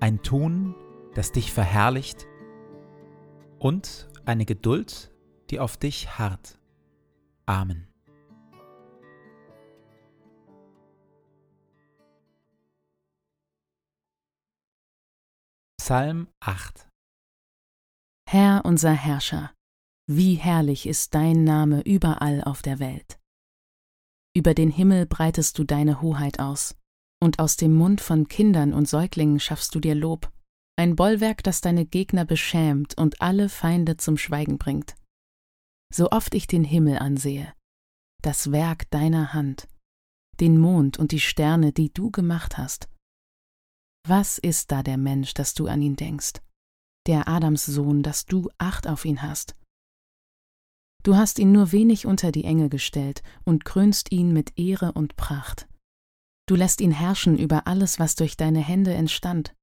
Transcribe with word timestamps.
ein 0.00 0.22
Tun, 0.22 0.74
das 1.14 1.30
dich 1.30 1.52
verherrlicht 1.52 2.26
und 3.58 4.08
eine 4.24 4.46
Geduld, 4.46 5.12
die 5.50 5.60
auf 5.60 5.76
dich 5.76 6.18
harrt. 6.18 6.58
Amen. 7.46 7.86
Psalm 15.78 16.28
8 16.40 16.88
Herr 18.28 18.64
unser 18.64 18.92
Herrscher, 18.92 19.52
wie 20.06 20.34
herrlich 20.34 20.86
ist 20.86 21.14
dein 21.14 21.42
Name 21.42 21.80
überall 21.82 22.44
auf 22.44 22.62
der 22.62 22.78
Welt. 22.78 23.18
Über 24.36 24.54
den 24.54 24.70
Himmel 24.70 25.06
breitest 25.06 25.58
du 25.58 25.64
deine 25.64 26.00
Hoheit 26.00 26.38
aus 26.38 26.79
und 27.20 27.38
aus 27.38 27.56
dem 27.56 27.74
Mund 27.74 28.00
von 28.00 28.28
Kindern 28.28 28.72
und 28.72 28.88
Säuglingen 28.88 29.40
schaffst 29.40 29.74
du 29.74 29.80
dir 29.80 29.94
Lob, 29.94 30.32
ein 30.76 30.96
Bollwerk, 30.96 31.42
das 31.42 31.60
deine 31.60 31.84
Gegner 31.84 32.24
beschämt 32.24 32.96
und 32.96 33.20
alle 33.20 33.48
Feinde 33.48 33.98
zum 33.98 34.16
Schweigen 34.16 34.56
bringt. 34.56 34.94
So 35.92 36.10
oft 36.10 36.34
ich 36.34 36.46
den 36.46 36.64
Himmel 36.64 36.98
ansehe, 36.98 37.52
das 38.22 38.50
Werk 38.50 38.90
deiner 38.90 39.34
Hand, 39.34 39.68
den 40.40 40.58
Mond 40.58 40.98
und 40.98 41.12
die 41.12 41.20
Sterne, 41.20 41.72
die 41.72 41.92
du 41.92 42.10
gemacht 42.10 42.56
hast. 42.56 42.88
Was 44.08 44.38
ist 44.38 44.72
da 44.72 44.82
der 44.82 44.96
Mensch, 44.96 45.34
dass 45.34 45.52
du 45.52 45.66
an 45.66 45.82
ihn 45.82 45.96
denkst, 45.96 46.40
der 47.06 47.28
Adamssohn, 47.28 48.02
dass 48.02 48.24
du 48.24 48.48
Acht 48.56 48.86
auf 48.86 49.04
ihn 49.04 49.20
hast? 49.20 49.54
Du 51.02 51.16
hast 51.16 51.38
ihn 51.38 51.52
nur 51.52 51.72
wenig 51.72 52.06
unter 52.06 52.30
die 52.32 52.44
Engel 52.44 52.68
gestellt 52.68 53.22
und 53.44 53.64
krönst 53.64 54.12
ihn 54.12 54.32
mit 54.32 54.58
Ehre 54.58 54.92
und 54.92 55.16
Pracht. 55.16 55.66
Du 56.50 56.56
lässt 56.56 56.80
ihn 56.80 56.90
herrschen 56.90 57.38
über 57.38 57.68
alles, 57.68 58.00
was 58.00 58.16
durch 58.16 58.36
deine 58.36 58.58
Hände 58.58 58.92
entstand, 58.92 59.54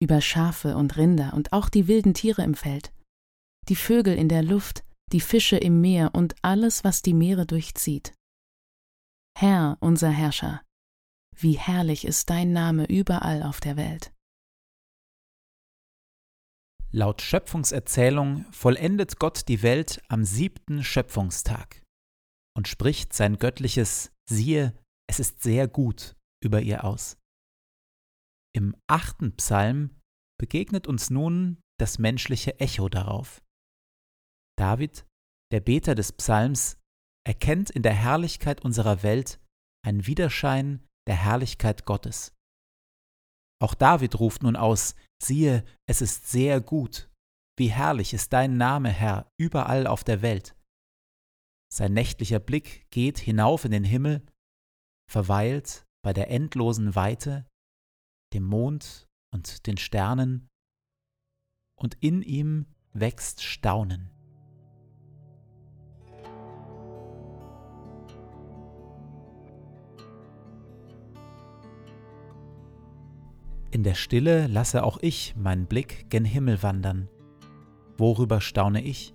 über 0.00 0.22
Schafe 0.22 0.74
und 0.74 0.96
Rinder 0.96 1.34
und 1.34 1.52
auch 1.52 1.68
die 1.68 1.86
wilden 1.86 2.14
Tiere 2.14 2.42
im 2.44 2.54
Feld, 2.54 2.94
die 3.68 3.76
Vögel 3.76 4.16
in 4.16 4.30
der 4.30 4.42
Luft, 4.42 4.84
die 5.12 5.20
Fische 5.20 5.58
im 5.58 5.82
Meer 5.82 6.14
und 6.14 6.34
alles, 6.40 6.82
was 6.82 7.02
die 7.02 7.12
Meere 7.12 7.44
durchzieht. 7.44 8.14
Herr, 9.38 9.76
unser 9.80 10.08
Herrscher, 10.08 10.62
wie 11.36 11.58
herrlich 11.58 12.06
ist 12.06 12.30
dein 12.30 12.54
Name 12.54 12.86
überall 12.86 13.42
auf 13.42 13.60
der 13.60 13.76
Welt. 13.76 14.10
Laut 16.90 17.20
Schöpfungserzählung 17.20 18.46
vollendet 18.50 19.18
Gott 19.18 19.46
die 19.46 19.62
Welt 19.62 20.00
am 20.08 20.24
siebten 20.24 20.82
Schöpfungstag 20.82 21.82
und 22.56 22.66
spricht 22.66 23.12
sein 23.12 23.36
göttliches 23.36 24.10
Siehe, 24.24 24.72
es 25.08 25.18
ist 25.18 25.42
sehr 25.42 25.66
gut 25.68 26.16
über 26.44 26.60
ihr 26.60 26.84
aus. 26.84 27.18
Im 28.54 28.76
achten 28.86 29.36
Psalm 29.36 30.00
begegnet 30.38 30.86
uns 30.86 31.10
nun 31.10 31.60
das 31.78 31.98
menschliche 31.98 32.60
Echo 32.60 32.88
darauf. 32.88 33.42
David, 34.58 35.06
der 35.52 35.60
Beter 35.60 35.94
des 35.94 36.12
Psalms, 36.12 36.78
erkennt 37.26 37.70
in 37.70 37.82
der 37.82 37.94
Herrlichkeit 37.94 38.64
unserer 38.64 39.02
Welt 39.02 39.40
einen 39.84 40.06
Widerschein 40.06 40.86
der 41.06 41.16
Herrlichkeit 41.16 41.84
Gottes. 41.84 42.34
Auch 43.60 43.74
David 43.74 44.18
ruft 44.20 44.42
nun 44.42 44.56
aus, 44.56 44.94
siehe, 45.22 45.64
es 45.88 46.00
ist 46.00 46.28
sehr 46.28 46.60
gut, 46.60 47.10
wie 47.58 47.70
herrlich 47.70 48.14
ist 48.14 48.32
dein 48.32 48.56
Name, 48.56 48.90
Herr, 48.90 49.30
überall 49.36 49.86
auf 49.86 50.04
der 50.04 50.22
Welt. 50.22 50.56
Sein 51.72 51.92
nächtlicher 51.92 52.38
Blick 52.38 52.88
geht 52.90 53.18
hinauf 53.18 53.64
in 53.64 53.72
den 53.72 53.84
Himmel 53.84 54.24
verweilt 55.08 55.86
bei 56.02 56.12
der 56.12 56.30
endlosen 56.30 56.94
Weite, 56.94 57.46
dem 58.32 58.44
Mond 58.44 59.08
und 59.32 59.66
den 59.66 59.78
Sternen, 59.78 60.48
und 61.80 61.96
in 62.00 62.22
ihm 62.22 62.66
wächst 62.92 63.42
Staunen. 63.42 64.10
In 73.70 73.82
der 73.84 73.94
Stille 73.94 74.46
lasse 74.46 74.82
auch 74.82 74.98
ich 75.02 75.36
meinen 75.36 75.66
Blick 75.66 76.10
gen 76.10 76.24
Himmel 76.24 76.62
wandern. 76.62 77.08
Worüber 77.96 78.40
staune 78.40 78.82
ich? 78.82 79.14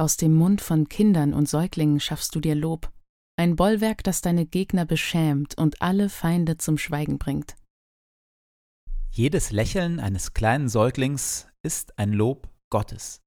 Aus 0.00 0.16
dem 0.16 0.34
Mund 0.34 0.60
von 0.62 0.88
Kindern 0.88 1.34
und 1.34 1.48
Säuglingen 1.48 2.00
schaffst 2.00 2.34
du 2.34 2.40
dir 2.40 2.54
Lob, 2.54 2.90
ein 3.36 3.54
Bollwerk, 3.54 4.02
das 4.02 4.22
deine 4.22 4.46
Gegner 4.46 4.86
beschämt 4.86 5.56
und 5.56 5.82
alle 5.82 6.08
Feinde 6.08 6.56
zum 6.56 6.78
Schweigen 6.78 7.18
bringt. 7.18 7.56
Jedes 9.10 9.52
Lächeln 9.52 10.00
eines 10.00 10.32
kleinen 10.32 10.68
Säuglings 10.68 11.46
ist 11.62 11.98
ein 11.98 12.12
Lob 12.12 12.48
Gottes. 12.70 13.20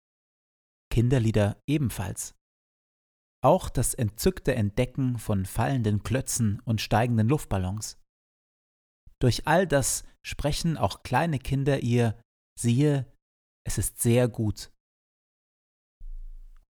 Kinderlieder 0.90 1.62
ebenfalls. 1.68 2.36
Auch 3.44 3.70
das 3.70 3.94
entzückte 3.94 4.56
Entdecken 4.56 5.20
von 5.20 5.46
fallenden 5.46 6.02
Klötzen 6.02 6.60
und 6.66 6.82
steigenden 6.82 7.28
Luftballons. 7.28 8.00
Durch 9.20 9.48
all 9.48 9.68
das 9.68 10.06
sprechen 10.24 10.78
auch 10.78 11.04
kleine 11.04 11.38
Kinder 11.38 11.82
ihr, 11.82 12.20
siehe, 12.60 13.06
es 13.64 13.78
ist 13.78 14.02
sehr 14.02 14.28
gut. 14.28 14.73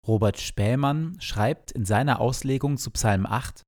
Robert 0.06 0.38
Spähmann 0.38 1.16
schreibt 1.20 1.72
in 1.72 1.84
seiner 1.84 2.20
Auslegung 2.20 2.76
zu 2.76 2.90
Psalm 2.90 3.24
8, 3.24 3.62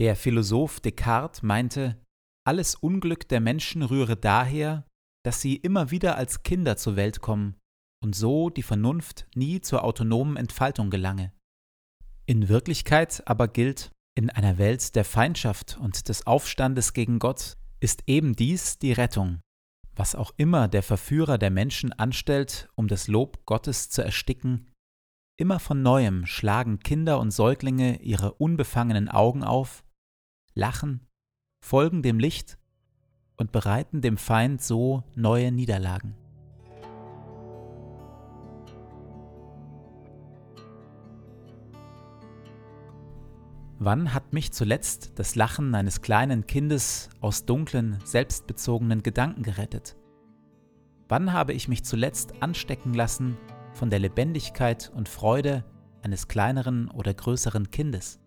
der 0.00 0.16
Philosoph 0.16 0.80
Descartes 0.80 1.42
meinte, 1.42 2.02
alles 2.46 2.74
Unglück 2.74 3.28
der 3.28 3.40
Menschen 3.40 3.82
rühre 3.82 4.16
daher, 4.16 4.86
dass 5.24 5.40
sie 5.40 5.56
immer 5.56 5.90
wieder 5.90 6.16
als 6.16 6.42
Kinder 6.42 6.76
zur 6.76 6.96
Welt 6.96 7.20
kommen 7.20 7.56
und 8.02 8.14
so 8.16 8.50
die 8.50 8.62
Vernunft 8.62 9.26
nie 9.34 9.60
zur 9.60 9.84
autonomen 9.84 10.36
Entfaltung 10.36 10.90
gelange. 10.90 11.32
In 12.26 12.48
Wirklichkeit 12.48 13.22
aber 13.26 13.48
gilt, 13.48 13.92
in 14.16 14.30
einer 14.30 14.58
Welt 14.58 14.94
der 14.96 15.04
Feindschaft 15.04 15.78
und 15.80 16.08
des 16.08 16.26
Aufstandes 16.26 16.92
gegen 16.92 17.18
Gott 17.18 17.56
ist 17.80 18.02
eben 18.06 18.34
dies 18.34 18.78
die 18.78 18.92
Rettung, 18.92 19.40
was 19.94 20.14
auch 20.14 20.32
immer 20.36 20.68
der 20.68 20.82
Verführer 20.82 21.38
der 21.38 21.50
Menschen 21.50 21.92
anstellt, 21.92 22.68
um 22.74 22.88
das 22.88 23.08
Lob 23.08 23.46
Gottes 23.46 23.90
zu 23.90 24.02
ersticken, 24.02 24.70
immer 25.36 25.58
von 25.58 25.82
neuem 25.82 26.26
schlagen 26.26 26.78
Kinder 26.78 27.18
und 27.18 27.30
Säuglinge 27.30 28.00
ihre 28.02 28.34
unbefangenen 28.34 29.08
Augen 29.08 29.42
auf, 29.42 29.84
lachen, 30.54 31.06
folgen 31.60 32.02
dem 32.02 32.18
Licht 32.18 32.58
und 33.36 33.50
bereiten 33.50 34.00
dem 34.00 34.16
Feind 34.16 34.62
so 34.62 35.02
neue 35.16 35.50
Niederlagen. 35.50 36.14
Wann 43.80 44.14
hat 44.14 44.32
mich 44.32 44.52
zuletzt 44.52 45.18
das 45.18 45.34
Lachen 45.34 45.74
eines 45.74 46.00
kleinen 46.00 46.46
Kindes 46.46 47.10
aus 47.20 47.44
dunklen, 47.44 47.98
selbstbezogenen 48.04 49.02
Gedanken 49.02 49.42
gerettet? 49.42 49.96
Wann 51.08 51.32
habe 51.32 51.52
ich 51.52 51.68
mich 51.68 51.84
zuletzt 51.84 52.40
anstecken 52.40 52.94
lassen 52.94 53.36
von 53.74 53.90
der 53.90 53.98
Lebendigkeit 53.98 54.90
und 54.94 55.08
Freude 55.08 55.64
eines 56.02 56.28
kleineren 56.28 56.88
oder 56.90 57.12
größeren 57.12 57.70
Kindes? 57.70 58.20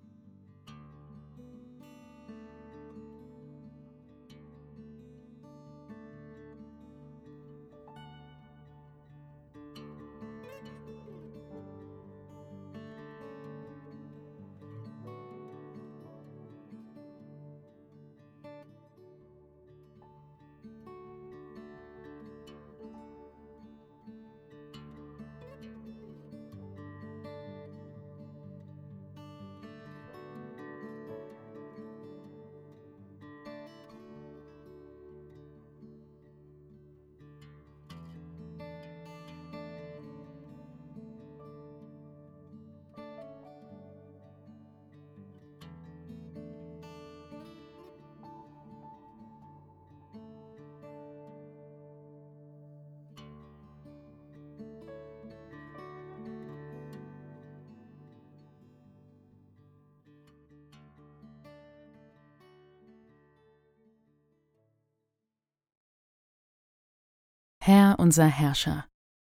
Herr 67.68 68.00
unser 68.00 68.28
Herrscher, 68.28 68.88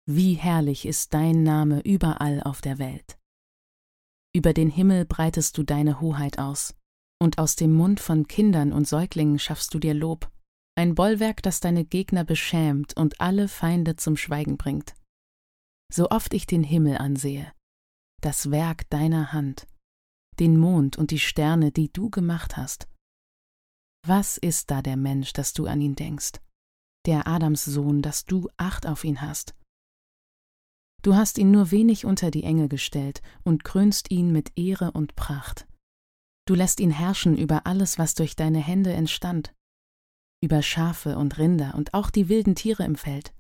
wie 0.08 0.32
herrlich 0.32 0.87
ist 0.87 1.12
dein 1.12 1.43
Name 1.43 1.82
überall 1.82 2.43
auf 2.43 2.62
der 2.62 2.79
Welt. 2.79 3.19
Über 4.34 4.55
den 4.55 4.70
Himmel 4.70 5.05
breitest 5.05 5.58
du 5.58 5.64
deine 5.64 6.00
Hoheit 6.00 6.38
aus, 6.38 6.75
und 7.23 7.37
aus 7.37 7.56
dem 7.56 7.75
Mund 7.75 8.00
von 8.00 8.26
Kindern 8.28 8.73
und 8.73 8.88
Säuglingen 8.88 9.38
schaffst 9.38 9.75
du 9.75 9.78
dir 9.78 9.92
Lob, 9.92 10.33
ein 10.76 10.95
Bollwerk, 10.95 11.42
das 11.42 11.61
deine 11.61 11.85
Gegner 11.85 12.25
beschämt 12.25 12.97
und 12.97 13.21
alle 13.21 13.49
Feinde 13.49 13.97
zum 13.97 14.16
Schweigen 14.16 14.56
bringt. 14.56 14.95
So 15.92 16.09
oft 16.09 16.33
ich 16.33 16.47
den 16.47 16.64
Himmel 16.64 16.97
ansehe, 16.97 17.52
das 18.23 18.50
Werk 18.50 18.88
deiner 18.88 19.35
Hand, 19.35 19.66
den 20.40 20.56
Mond 20.56 20.97
und 20.97 21.11
die 21.11 21.18
Sterne, 21.18 21.71
die 21.71 21.92
du 21.92 22.09
gemacht 22.09 22.56
hast. 22.56 22.88
Was 24.06 24.38
ist 24.38 24.71
da 24.71 24.80
der 24.80 24.97
Mensch, 24.97 25.35
dass 25.35 25.52
du 25.52 25.66
an 25.66 25.83
ihn 25.83 25.97
denkst? 25.97 26.40
Der 27.06 27.26
Adamssohn, 27.26 28.02
dass 28.02 28.25
du 28.25 28.49
Acht 28.56 28.87
auf 28.87 29.04
ihn 29.04 29.21
hast. 29.21 29.54
Du 31.02 31.16
hast 31.16 31.38
ihn 31.38 31.50
nur 31.50 31.71
wenig 31.73 32.04
unter 32.04 32.30
die 32.30 32.44
Engel 32.44 32.68
gestellt 32.68 33.23
und 33.42 33.64
krönst 33.64 34.11
ihn 34.11 34.30
mit 34.30 34.56
Ehre 34.56 34.92
und 34.92 35.16
Pracht. 35.16 35.66
Du 36.47 36.54
lässt 36.54 36.80
ihn 36.80 36.90
herrschen 36.90 37.37
über 37.37 37.66
alles, 37.66 37.99
was 37.99 38.14
durch 38.14 38.37
deine 38.37 38.61
Hände 38.61 38.92
entstand, 38.92 39.52
über 40.42 40.62
Schafe 40.62 41.18
und 41.18 41.38
Rinder 41.38 41.75
und 41.75 41.94
auch 41.94 42.11
die 42.11 42.28
wilden 42.28 42.54
Tiere 42.54 42.85
im 42.85 42.97
Feld, 42.97 43.32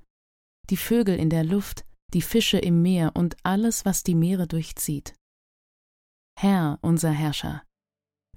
die 0.70 0.76
Vögel 0.76 1.16
in 1.16 1.30
der 1.30 1.44
Luft, 1.44 1.84
die 2.14 2.22
Fische 2.22 2.58
im 2.58 2.82
Meer 2.82 3.12
und 3.14 3.36
alles, 3.44 3.84
was 3.84 4.02
die 4.02 4.14
Meere 4.14 4.46
durchzieht. 4.46 5.14
Herr, 6.38 6.78
unser 6.82 7.10
Herrscher, 7.10 7.62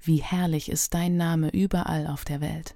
wie 0.02 0.18
herrlich 0.18 0.70
ist 0.70 0.94
dein 0.94 1.18
Name 1.18 1.50
überall 1.50 2.08
auf 2.08 2.26
der 2.26 2.42
Welt. 2.42 2.76